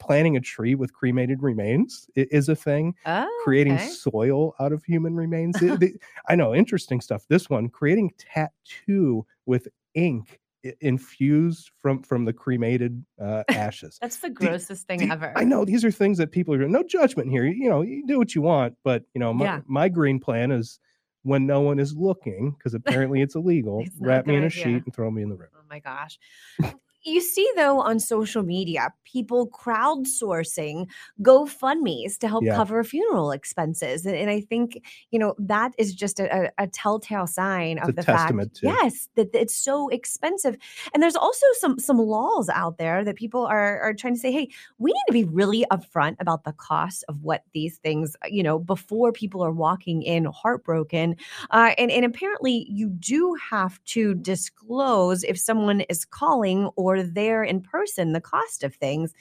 [0.00, 2.94] Planting a tree with cremated remains is a thing.
[3.06, 3.86] Oh, Creating okay.
[3.88, 5.56] soil out of human remains.
[5.60, 5.94] The-
[6.28, 7.24] I know, interesting stuff.
[7.28, 10.40] This one, creating tattoo with ink
[10.80, 13.98] infused from from the cremated uh, ashes.
[14.00, 15.32] That's the grossest thing Do you- ever.
[15.36, 17.44] I know these are things that people are no judgment here.
[17.46, 19.60] You know, you do what you want, but you know, my, Yeah.
[19.66, 20.78] my green plan is
[21.22, 24.50] when no one is looking, because apparently it's illegal, It's wrap me in a idea.
[24.62, 25.50] sheet and throw me in the river.
[25.56, 26.18] Oh my gosh.
[27.06, 30.88] You see, though, on social media, people crowdsourcing
[31.22, 32.56] GoFundMe's to help Yeah.
[32.56, 34.04] cover funeral expenses.
[34.04, 37.96] And, and I think, you know, that is just a, a, telltale sign It's of
[37.96, 40.56] the fact, to- yes, that it's so expensive.
[40.92, 44.32] And there's also some some laws out there that people are, are trying to say,
[44.32, 48.42] hey, we need to be really upfront about the cost of what these things, you
[48.42, 51.14] know, before people are walking in heartbroken
[51.52, 57.42] uh, and, and apparently, you do have to disclose if someone is calling or there
[57.44, 59.12] in person the cost of things.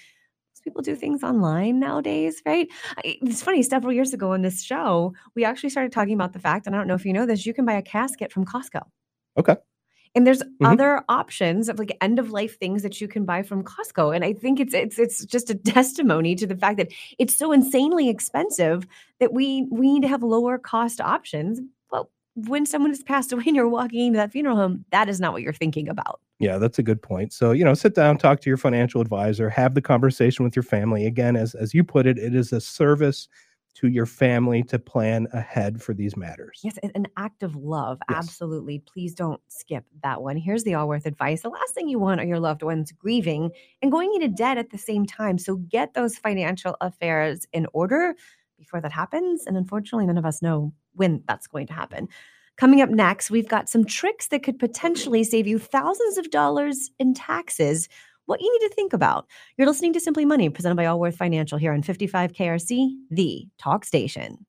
[0.54, 2.68] Most People do things online nowadays, right?
[3.04, 3.62] It's funny.
[3.64, 6.80] Several years ago on this show, we actually started talking about the fact, and I
[6.80, 8.82] don't know if you know this, you can buy a casket from Costco.
[9.38, 9.56] Okay.
[10.16, 10.66] And there's Mhm.
[10.66, 14.16] other options of like end of life things that you can buy from Costco.
[14.16, 17.52] And I think it's it's it's just a testimony to the fact that it's so
[17.52, 18.88] insanely expensive
[19.20, 21.60] that we we need to have lower cost options.
[21.92, 25.20] But when someone has passed away and you're walking into that funeral home, that is
[25.20, 26.20] not what you're thinking about.
[26.40, 27.34] Yeah, that's a good point.
[27.34, 30.64] So, you know, sit down, talk to your financial advisor, have the conversation with your
[30.64, 31.06] family.
[31.06, 33.30] Again, as as you put it, it is a service
[33.76, 36.62] to your family to plan ahead for these matters.
[36.64, 38.00] Yes, an- act of love.
[38.10, 38.20] Yes.
[38.20, 38.80] Absolutely.
[38.80, 40.38] Please don't skip that one.
[40.38, 41.42] Here's the Allworth advice.
[41.42, 44.70] The last thing you want are your loved ones grieving and going into debt at
[44.70, 45.38] the same time.
[45.38, 48.16] So get those financial affairs in order
[48.58, 49.46] before that happens.
[49.46, 52.08] And unfortunately, none of us know when that's going to happen.
[52.58, 56.90] Coming up next, we've got some tricks that could potentially save you thousands of dollars
[57.00, 57.90] in taxes.
[58.28, 59.28] What you need to think about.
[59.58, 63.86] You're listening to Simply Money, presented by Allworth Financial here on 55 KRC, the talk
[63.86, 64.46] station.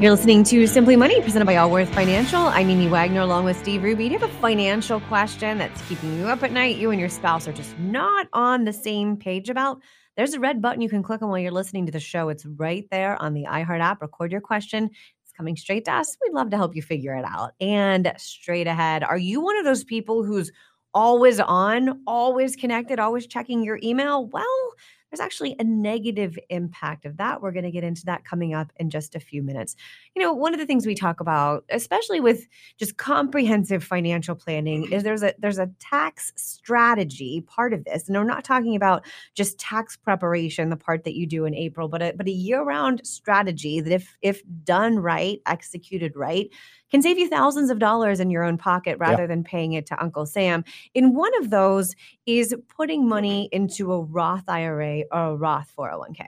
[0.00, 2.40] You're listening to Simply Money, presented by Allworth Financial.
[2.40, 4.08] I'm Mimi Wagner, along with Steve Ruby.
[4.08, 6.78] Do you have a financial question that's keeping you up at night?
[6.78, 9.80] You and your spouse are just not on the same page about?
[10.16, 12.28] There's a red button you can click on while you're listening to the show.
[12.28, 14.00] It's right there on the iHeart app.
[14.00, 14.90] Record your question.
[15.22, 16.16] It's coming straight to us.
[16.22, 17.52] We'd love to help you figure it out.
[17.60, 20.52] And straight ahead, are you one of those people who's
[20.92, 24.26] always on, always connected, always checking your email?
[24.28, 24.72] Well,
[25.14, 27.40] there's actually a negative impact of that.
[27.40, 29.76] We're going to get into that coming up in just a few minutes.
[30.16, 32.48] You know, one of the things we talk about, especially with
[32.78, 38.08] just comprehensive financial planning, is there's a there's a tax strategy part of this.
[38.08, 39.04] And we're not talking about
[39.36, 43.06] just tax preparation, the part that you do in April, but a but a year-round
[43.06, 46.50] strategy that if if done right, executed right,
[46.94, 50.00] can save you thousands of dollars in your own pocket rather than paying it to
[50.00, 50.64] Uncle Sam.
[50.94, 56.24] In one of those is putting money into a Roth IRA or a Roth 401k.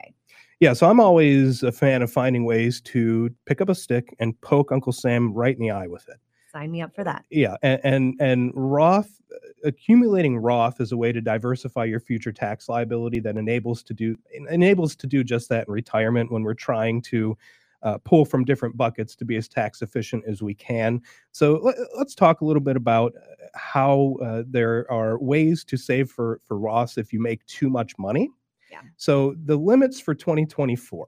[0.58, 4.40] Yeah, so I'm always a fan of finding ways to pick up a stick and
[4.40, 6.16] poke Uncle Sam right in the eye with it.
[6.50, 7.24] Sign me up for that.
[7.30, 9.20] Yeah, and and, and Roth
[9.62, 14.16] accumulating Roth is a way to diversify your future tax liability that enables to do
[14.50, 17.36] enables to do just that in retirement when we're trying to
[17.86, 21.00] uh, pull from different buckets to be as tax efficient as we can.
[21.30, 25.76] So let, us talk a little bit about uh, how uh, there are ways to
[25.76, 28.28] save for for Roths if you make too much money.
[28.72, 28.80] Yeah.
[28.96, 31.06] So the limits for 2024.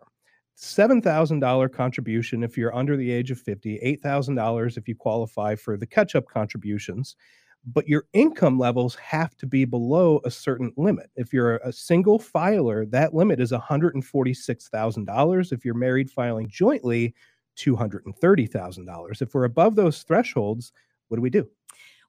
[0.57, 5.87] $7,000 contribution if you're under the age of 50, $8,000 if you qualify for the
[5.87, 7.15] catch up contributions.
[7.71, 11.11] But your income levels have to be below a certain limit.
[11.17, 15.53] If you're a single filer, that limit is $146,000.
[15.53, 17.15] If you're married filing jointly,
[17.57, 19.23] $230,000.
[19.23, 20.73] If we're above those thresholds,
[21.09, 21.49] what do we do?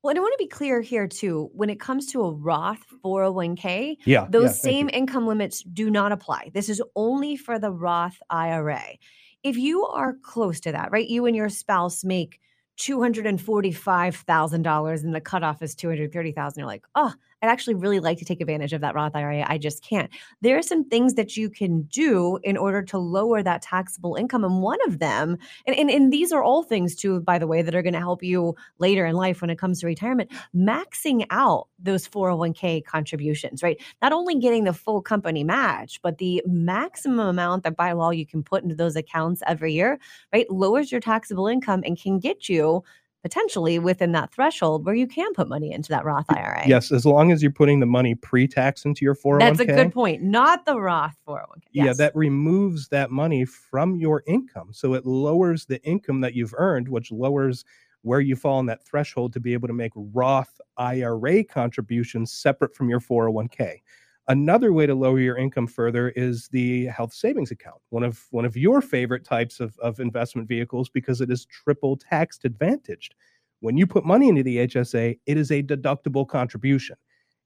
[0.02, 1.50] Well, and I want to be clear here too.
[1.54, 4.28] When it comes to a Roth 401k, Yeah.
[4.30, 6.52] those yeah, same income limits do not apply.
[6.54, 8.98] This is only for the Roth IRA.
[9.43, 11.08] If you are close to that, right?
[11.08, 12.39] You and your spouse make
[12.80, 18.41] $245,000 and the cutoff is 230,000 you're like, "Oh, I'd actually really like to take
[18.41, 19.45] advantage of that Roth IRA.
[19.47, 20.10] I just can't."
[20.41, 24.43] There are some things that you can do in order to lower that taxable income
[24.43, 27.62] and one of them and and, and these are all things too by the way
[27.62, 31.25] that are going to help you later in life when it comes to retirement, maxing
[31.30, 33.82] out those 401k contributions, right?
[34.02, 38.25] Not only getting the full company match, but the maximum amount that by law you
[38.25, 39.99] can put into those accounts every year,
[40.34, 40.49] right?
[40.49, 42.84] Lowers your taxable income and can get you
[43.21, 46.67] potentially within that threshold where you can put money into that Roth IRA.
[46.67, 49.39] Yes, as long as you're putting the money pre-tax into your 401k.
[49.39, 50.23] That's a oh good point.
[50.23, 51.63] Not the Roth 401k.
[51.71, 51.86] Yes.
[51.86, 54.69] Yeah, that removes that money from your income.
[54.71, 57.65] So it lowers the income that you've earned, which lowers
[58.03, 62.73] where you fall in that threshold to be able to make Roth IRA contributions separate
[62.73, 63.82] from your 401k.
[64.30, 68.46] Another way to lower your income further is the health savings account, one of one
[68.46, 73.15] of your favorite types of, of investment vehicles because it is triple tax advantaged.
[73.62, 76.96] When you put money into the HSA, it is a deductible contribution.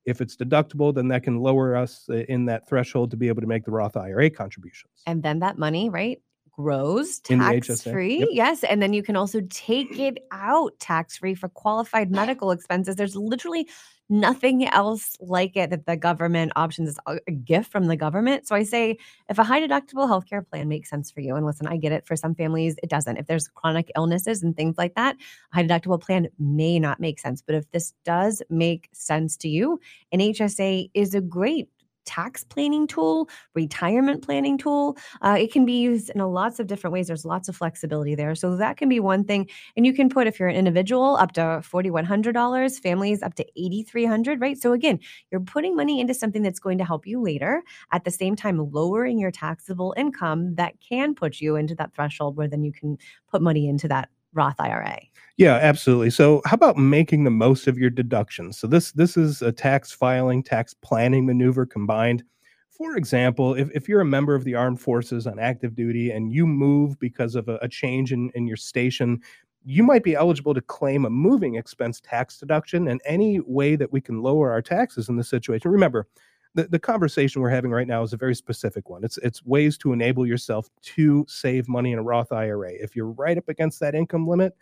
[0.05, 3.41] If it's deductible, then that can lower us uh, in that threshold to be able
[3.41, 4.91] to make the Roth IRA contributions.
[5.07, 8.19] And then that money, right, grows tax free.
[8.19, 8.29] Yep.
[8.31, 8.63] Yes.
[8.65, 12.95] And then you can also take it out tax free for qualified medical expenses.
[12.95, 13.67] There's literally
[14.09, 18.47] nothing else like it that the government options is a gift from the government.
[18.47, 18.97] So I say
[19.29, 22.05] if a high deductible healthcare plan makes sense for you, and listen, I get it
[22.05, 23.17] for some families, it doesn't.
[23.17, 25.15] If there's chronic illnesses and things like that,
[25.51, 27.41] a high deductible plan may not make sense.
[27.41, 29.79] But if this does make sense to you,
[30.11, 31.69] an HSA is a great
[32.05, 34.97] tax planning tool, retirement planning tool.
[35.21, 37.07] Uh, it can be used in a lots of different ways.
[37.07, 38.35] There's lots of flexibility there.
[38.35, 39.49] So that can be one thing.
[39.75, 44.41] And you can put, if you're an individual, up to $4,100, families up to 8,300,
[44.41, 44.57] right?
[44.57, 44.99] So again,
[45.31, 48.57] you're putting money into something that's going to help you later, at the same time,
[48.71, 52.97] lowering your taxable income that can put you into that threshold where then you can
[53.29, 54.99] put money into that Roth IRA.
[55.37, 56.11] Yeah, absolutely.
[56.11, 58.57] So, how about making the most of your deductions?
[58.57, 62.23] So this this is a tax filing, tax planning maneuver combined.
[62.69, 66.31] For example, if, if you're a member of the armed forces on active duty and
[66.31, 69.21] you move because of a, a change in, in your station,
[69.63, 72.87] you might be eligible to claim a moving expense tax deduction.
[72.87, 76.07] And any way that we can lower our taxes in this situation, remember,
[76.55, 79.03] the, the conversation we're having right now is a very specific one.
[79.03, 82.71] It's it's ways to enable yourself to save money in a Roth IRA.
[82.73, 84.55] If you're right up against that income limit,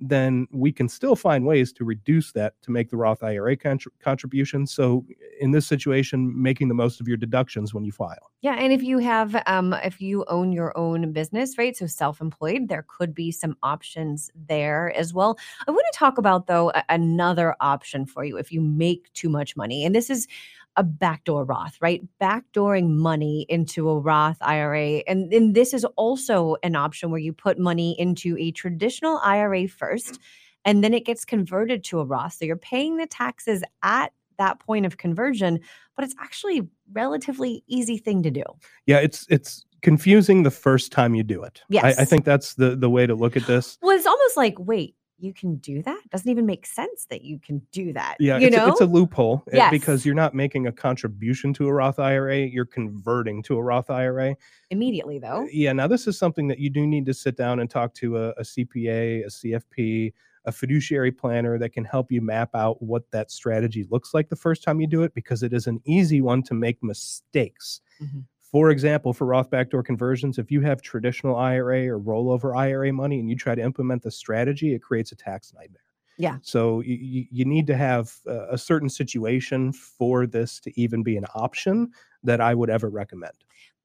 [0.00, 3.86] then we can still find ways to reduce that to make the Roth IRA contr-
[4.00, 4.66] contribution.
[4.66, 5.06] So
[5.40, 8.30] in this situation, making the most of your deductions when you file.
[8.42, 11.76] Yeah, and if you have, um, if you own your own business, right?
[11.76, 15.38] So self-employed, there could be some options there as well.
[15.66, 19.28] I want to talk about though a- another option for you if you make too
[19.28, 20.28] much money, and this is
[20.76, 22.02] a backdoor Roth, right?
[22.20, 25.02] Backdooring money into a Roth IRA.
[25.06, 29.68] And, and this is also an option where you put money into a traditional IRA
[29.68, 30.18] first,
[30.64, 32.34] and then it gets converted to a Roth.
[32.34, 35.60] So you're paying the taxes at that point of conversion,
[35.94, 38.42] but it's actually relatively easy thing to do.
[38.84, 41.62] Yeah, it's it's confusing the first time you do it.
[41.68, 41.98] Yes.
[41.98, 43.78] I, I think that's the the way to look at this.
[43.80, 45.98] Well, it's almost like, wait, you can do that?
[46.04, 48.68] It doesn't even make sense that you can do that yeah you it's, know a,
[48.70, 49.70] it's a loophole eh, yes.
[49.70, 53.90] because you're not making a contribution to a roth ira you're converting to a roth
[53.90, 54.34] ira
[54.70, 55.46] immediately though.
[55.50, 58.16] yeah now this is something that you do need to sit down and talk to
[58.16, 60.12] a, a cpa a cfp
[60.46, 64.36] a fiduciary planner that can help you map out what that strategy looks like the
[64.36, 67.80] first time you do it because it is an easy one to make mistakes.
[68.00, 68.20] Mm-hmm.
[68.56, 73.20] For example, for Roth backdoor conversions, if you have traditional IRA or rollover IRA money
[73.20, 75.82] and you try to implement the strategy, it creates a tax nightmare.
[76.16, 76.38] Yeah.
[76.40, 81.26] So you, you need to have a certain situation for this to even be an
[81.34, 81.90] option
[82.22, 83.34] that I would ever recommend.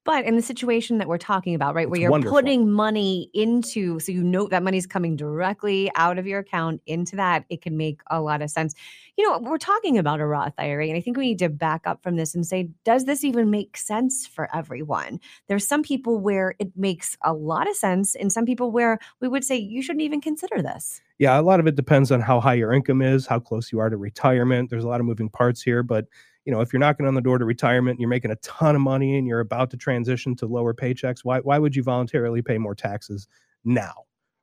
[0.04, 2.36] But in the situation that we're talking about, right, It's where you're wonderful.
[2.36, 7.16] putting money into, so you know that money's coming directly out of your account into
[7.18, 8.74] that, it can make a lot of sense.
[9.16, 11.86] You know, we're talking about a Roth IRA, and I think we need to back
[11.86, 15.20] up from this and say, does this even make sense for everyone?
[15.48, 19.28] There's some people where it makes a lot of sense, and some people where we
[19.28, 21.00] would say you shouldn't even consider this.
[21.20, 23.78] Yeah, a lot of it depends on how high your income is, how close you
[23.78, 24.72] are to retirement.
[24.72, 26.08] There's a lot of moving parts here, but
[26.46, 28.82] you know, if you're knocking on the door to retirement, you're making a ton of
[28.82, 32.58] money and you're about to transition to lower paychecks, why why would you voluntarily pay
[32.58, 33.28] more taxes
[33.64, 33.94] now?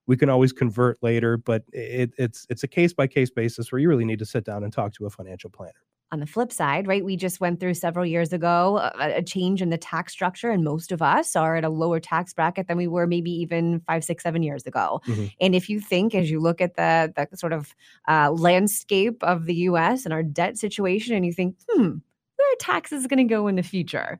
[0.06, 3.78] We can always convert later, but it, it's it's a case by case basis where
[3.80, 6.52] you really need to sit down and talk to a financial planner on the flip
[6.52, 10.12] side, right, we just went through several years ago a, a, change in the tax
[10.12, 13.30] structure, and most of us are at a lower tax bracket than we were maybe
[13.30, 15.00] even five, six, seven years ago.
[15.06, 15.26] Mm-hmm.
[15.40, 17.74] And if you think, as you look at the the sort of
[18.08, 20.04] uh, landscape of the U.S.
[20.04, 21.96] and our debt situation, and you think, hmm,
[22.36, 24.18] where are taxes going to go in the future?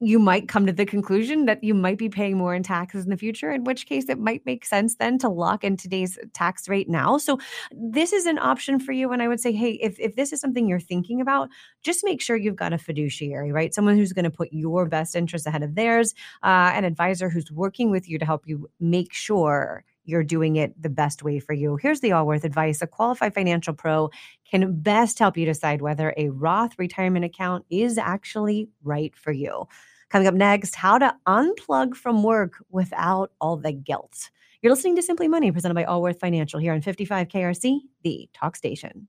[0.00, 3.10] You might come to the conclusion that you might be paying more in taxes in
[3.10, 6.68] the future, in which case it might make sense then to lock in today's tax
[6.68, 7.16] rate now.
[7.16, 7.38] So
[7.72, 9.12] this is an option for you.
[9.12, 11.48] And I would say, hey, if, if this is something you're thinking about,
[11.82, 13.74] just make sure you've got a fiduciary, right?
[13.74, 17.50] Someone who's going to put your best interests ahead of theirs, uh, an advisor who's
[17.50, 21.52] working with you to help you make sure you're doing it the best way for
[21.52, 21.76] you.
[21.76, 24.10] Here's the Allworth advice a qualified financial pro
[24.50, 29.66] can best help you decide whether a Roth retirement account is actually right for you.
[30.08, 34.30] Coming up next, how to unplug from work without all the guilt.
[34.62, 38.56] You're listening to Simply Money, presented by Allworth Financial here on 55 KRC, the talk
[38.56, 39.08] station.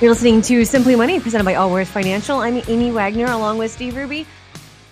[0.00, 2.40] You're listening to Simply Money, presented by Allworth Financial.
[2.40, 4.26] I'm Amy Wagner, along with Steve Hruby.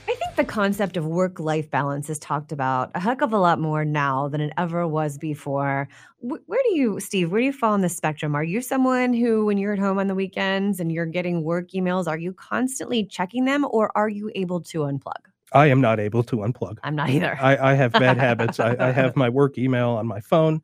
[0.06, 3.38] I think the concept of work life balance is talked about a heck of a
[3.38, 5.88] lot more now than it ever was before.
[6.20, 8.34] where do you, Steve, where do you fall on the spectrum?
[8.34, 11.70] Are you someone who, when you're at home on the weekends and you're getting work
[11.70, 15.22] emails, are you constantly checking them or are you able to unplug?
[15.52, 16.78] I am not able to unplug.
[16.82, 17.38] I'm not either.
[17.40, 18.60] I, I have bad habits.
[18.60, 20.60] I, I, have my work email on my phone.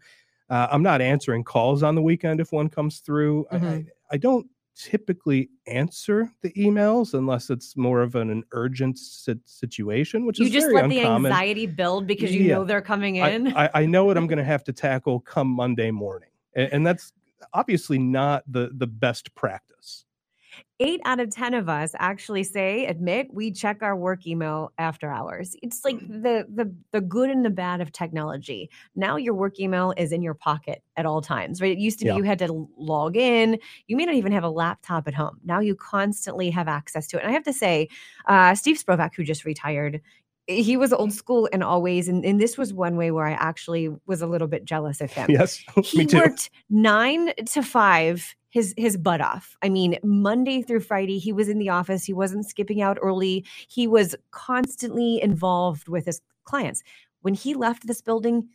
[0.50, 3.46] Uh, I'm not answering calls on the weekend if one comes through.
[3.52, 3.66] Mm-hmm.
[3.66, 10.26] I, I don't typically answer the emails unless it's more of an, an urgent situation,
[10.26, 11.22] which is you is just let uncommon.
[11.22, 12.54] the anxiety build because you yeah.
[12.54, 13.48] know they're coming in.
[13.54, 16.72] I, I, I know what I'm going to have to tackle come Monday morning, and,
[16.72, 17.12] and that's
[17.52, 20.04] obviously not the the best practice
[20.80, 25.10] eight out of 10 of us actually say, admit we check our work email after
[25.10, 25.54] hours.
[25.62, 26.22] It's like mm.
[26.22, 28.70] the, the, the good and the bad of technology.
[28.96, 31.70] Now your work email is in your pocket at all times, right?
[31.70, 32.16] It used to be yeah.
[32.16, 33.58] you had to log in.
[33.86, 35.38] You may not even have a laptop at home.
[35.44, 37.20] Now you constantly have access to it.
[37.20, 37.88] And I have to say,
[38.26, 40.00] uh, Steve Sprovach, who just retired,
[40.46, 43.32] he was old school in all ways and, and this was one way where i
[43.32, 48.74] actually was a little bit jealous of him yes he worked nine to five his
[48.76, 49.56] his butt off.
[49.62, 52.04] I mean, Monday through Friday, he was in the office.
[52.04, 53.46] He wasn't skipping out early.
[53.68, 56.82] He was constantly involved with his clients.
[57.22, 58.48] When he left this building,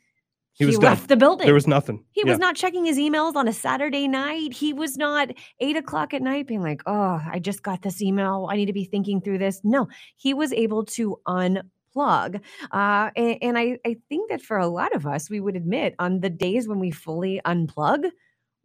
[0.54, 1.46] he, he left the building.
[1.46, 2.06] There was nothing.
[2.12, 2.32] He yeah.
[2.32, 4.54] was not checking his emails on a Saturday night.
[4.54, 5.30] He was not
[5.60, 8.48] eight o'clock at night being like, oh, I just got this email.
[8.50, 9.60] I need to be thinking through this.
[9.66, 12.41] No, he was able to unplug.
[12.72, 15.93] Uh, and, and I, I think that for a lot of us, we would admit
[16.00, 18.10] on the days when we fully unplug,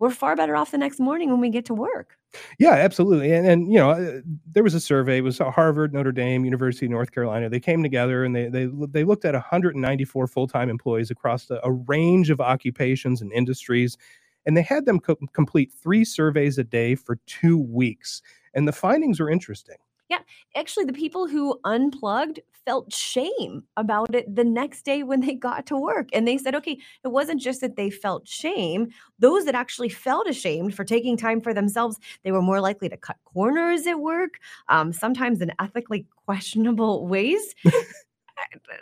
[0.00, 2.16] we're far better off the next morning when we get to work.
[2.58, 3.32] Yeah, absolutely.
[3.32, 4.20] And, and you know, uh,
[4.50, 5.18] there was a survey.
[5.18, 7.50] It was Harvard, Notre Dame, University of North Carolina.
[7.50, 11.60] They came together and they they they looked at 194 full time employees across a,
[11.62, 13.98] a, range of occupations and industries,
[14.46, 18.22] and they had them co- complete three surveys a day for two weeks.
[18.54, 19.76] And the findings were interesting.
[20.10, 20.18] Yeah,
[20.56, 25.66] actually, the people who unplugged felt shame about it the next day when they got
[25.66, 26.08] to work.
[26.12, 28.88] And they said, okay, it wasn't just that they felt shame.
[29.20, 32.96] Those that actually felt ashamed for taking time for themselves, they were more likely to
[32.96, 37.54] cut corners at work, um, sometimes in ethically questionable ways.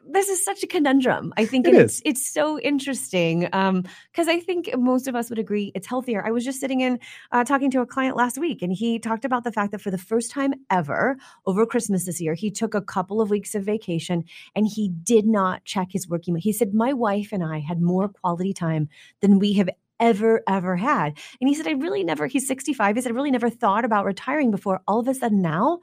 [0.06, 1.32] This is such a conundrum.
[1.36, 2.02] I think it it's is.
[2.04, 3.84] it's so interesting because um,
[4.16, 6.24] I think most of us would agree it's healthier.
[6.26, 6.98] I was just sitting in
[7.32, 9.90] uh, talking to a client last week, and he talked about the fact that for
[9.90, 13.64] the first time ever over Christmas this year, he took a couple of weeks of
[13.64, 16.40] vacation and he did not check his work email.
[16.40, 18.88] He said, "My wife and I had more quality time
[19.20, 19.68] than we have
[20.00, 21.18] ever, ever had.
[21.40, 22.96] And he said, I really never, he's 65.
[22.96, 24.80] He said, I really never thought about retiring before.
[24.86, 25.80] All of a sudden now,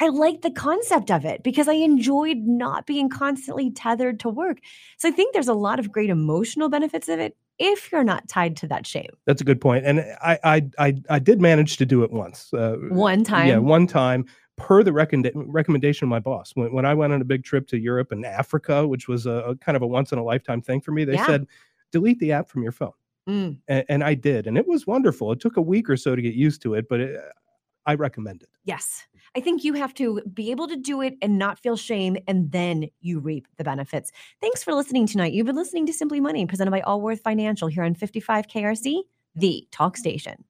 [0.00, 4.58] I like the concept of it because I enjoyed not being constantly tethered to work.
[4.98, 8.28] So I think there's a lot of great emotional benefits of it if you're not
[8.28, 9.10] tied to that shame.
[9.26, 9.86] That's a good point.
[9.86, 12.52] And I I I, I did manage to do it once.
[12.52, 13.48] Uh, one time.
[13.48, 14.26] Yeah, one time
[14.56, 16.52] per the recommend- recommendation of my boss.
[16.54, 19.32] When, when I went on a big trip to Europe and Africa, which was a,
[19.32, 21.26] a kind of a once in a lifetime thing for me, they yeah.
[21.26, 21.46] said,
[21.90, 22.92] delete the app from your phone.
[23.28, 23.58] Mm.
[23.68, 24.46] And, and, I did.
[24.46, 25.32] And it was wonderful.
[25.32, 27.20] It took a week or so to get used to it, but it,
[27.86, 28.50] I recommend it.
[28.64, 29.04] Yes.
[29.36, 32.52] I think you have to be able to do it and not feel shame, and
[32.52, 34.12] then you reap the benefits.
[34.40, 35.32] Thanks for listening tonight.
[35.32, 39.02] You've been listening to Simply Money, presented by Allworth Financial here on 55 KRC,
[39.34, 40.44] the talk station.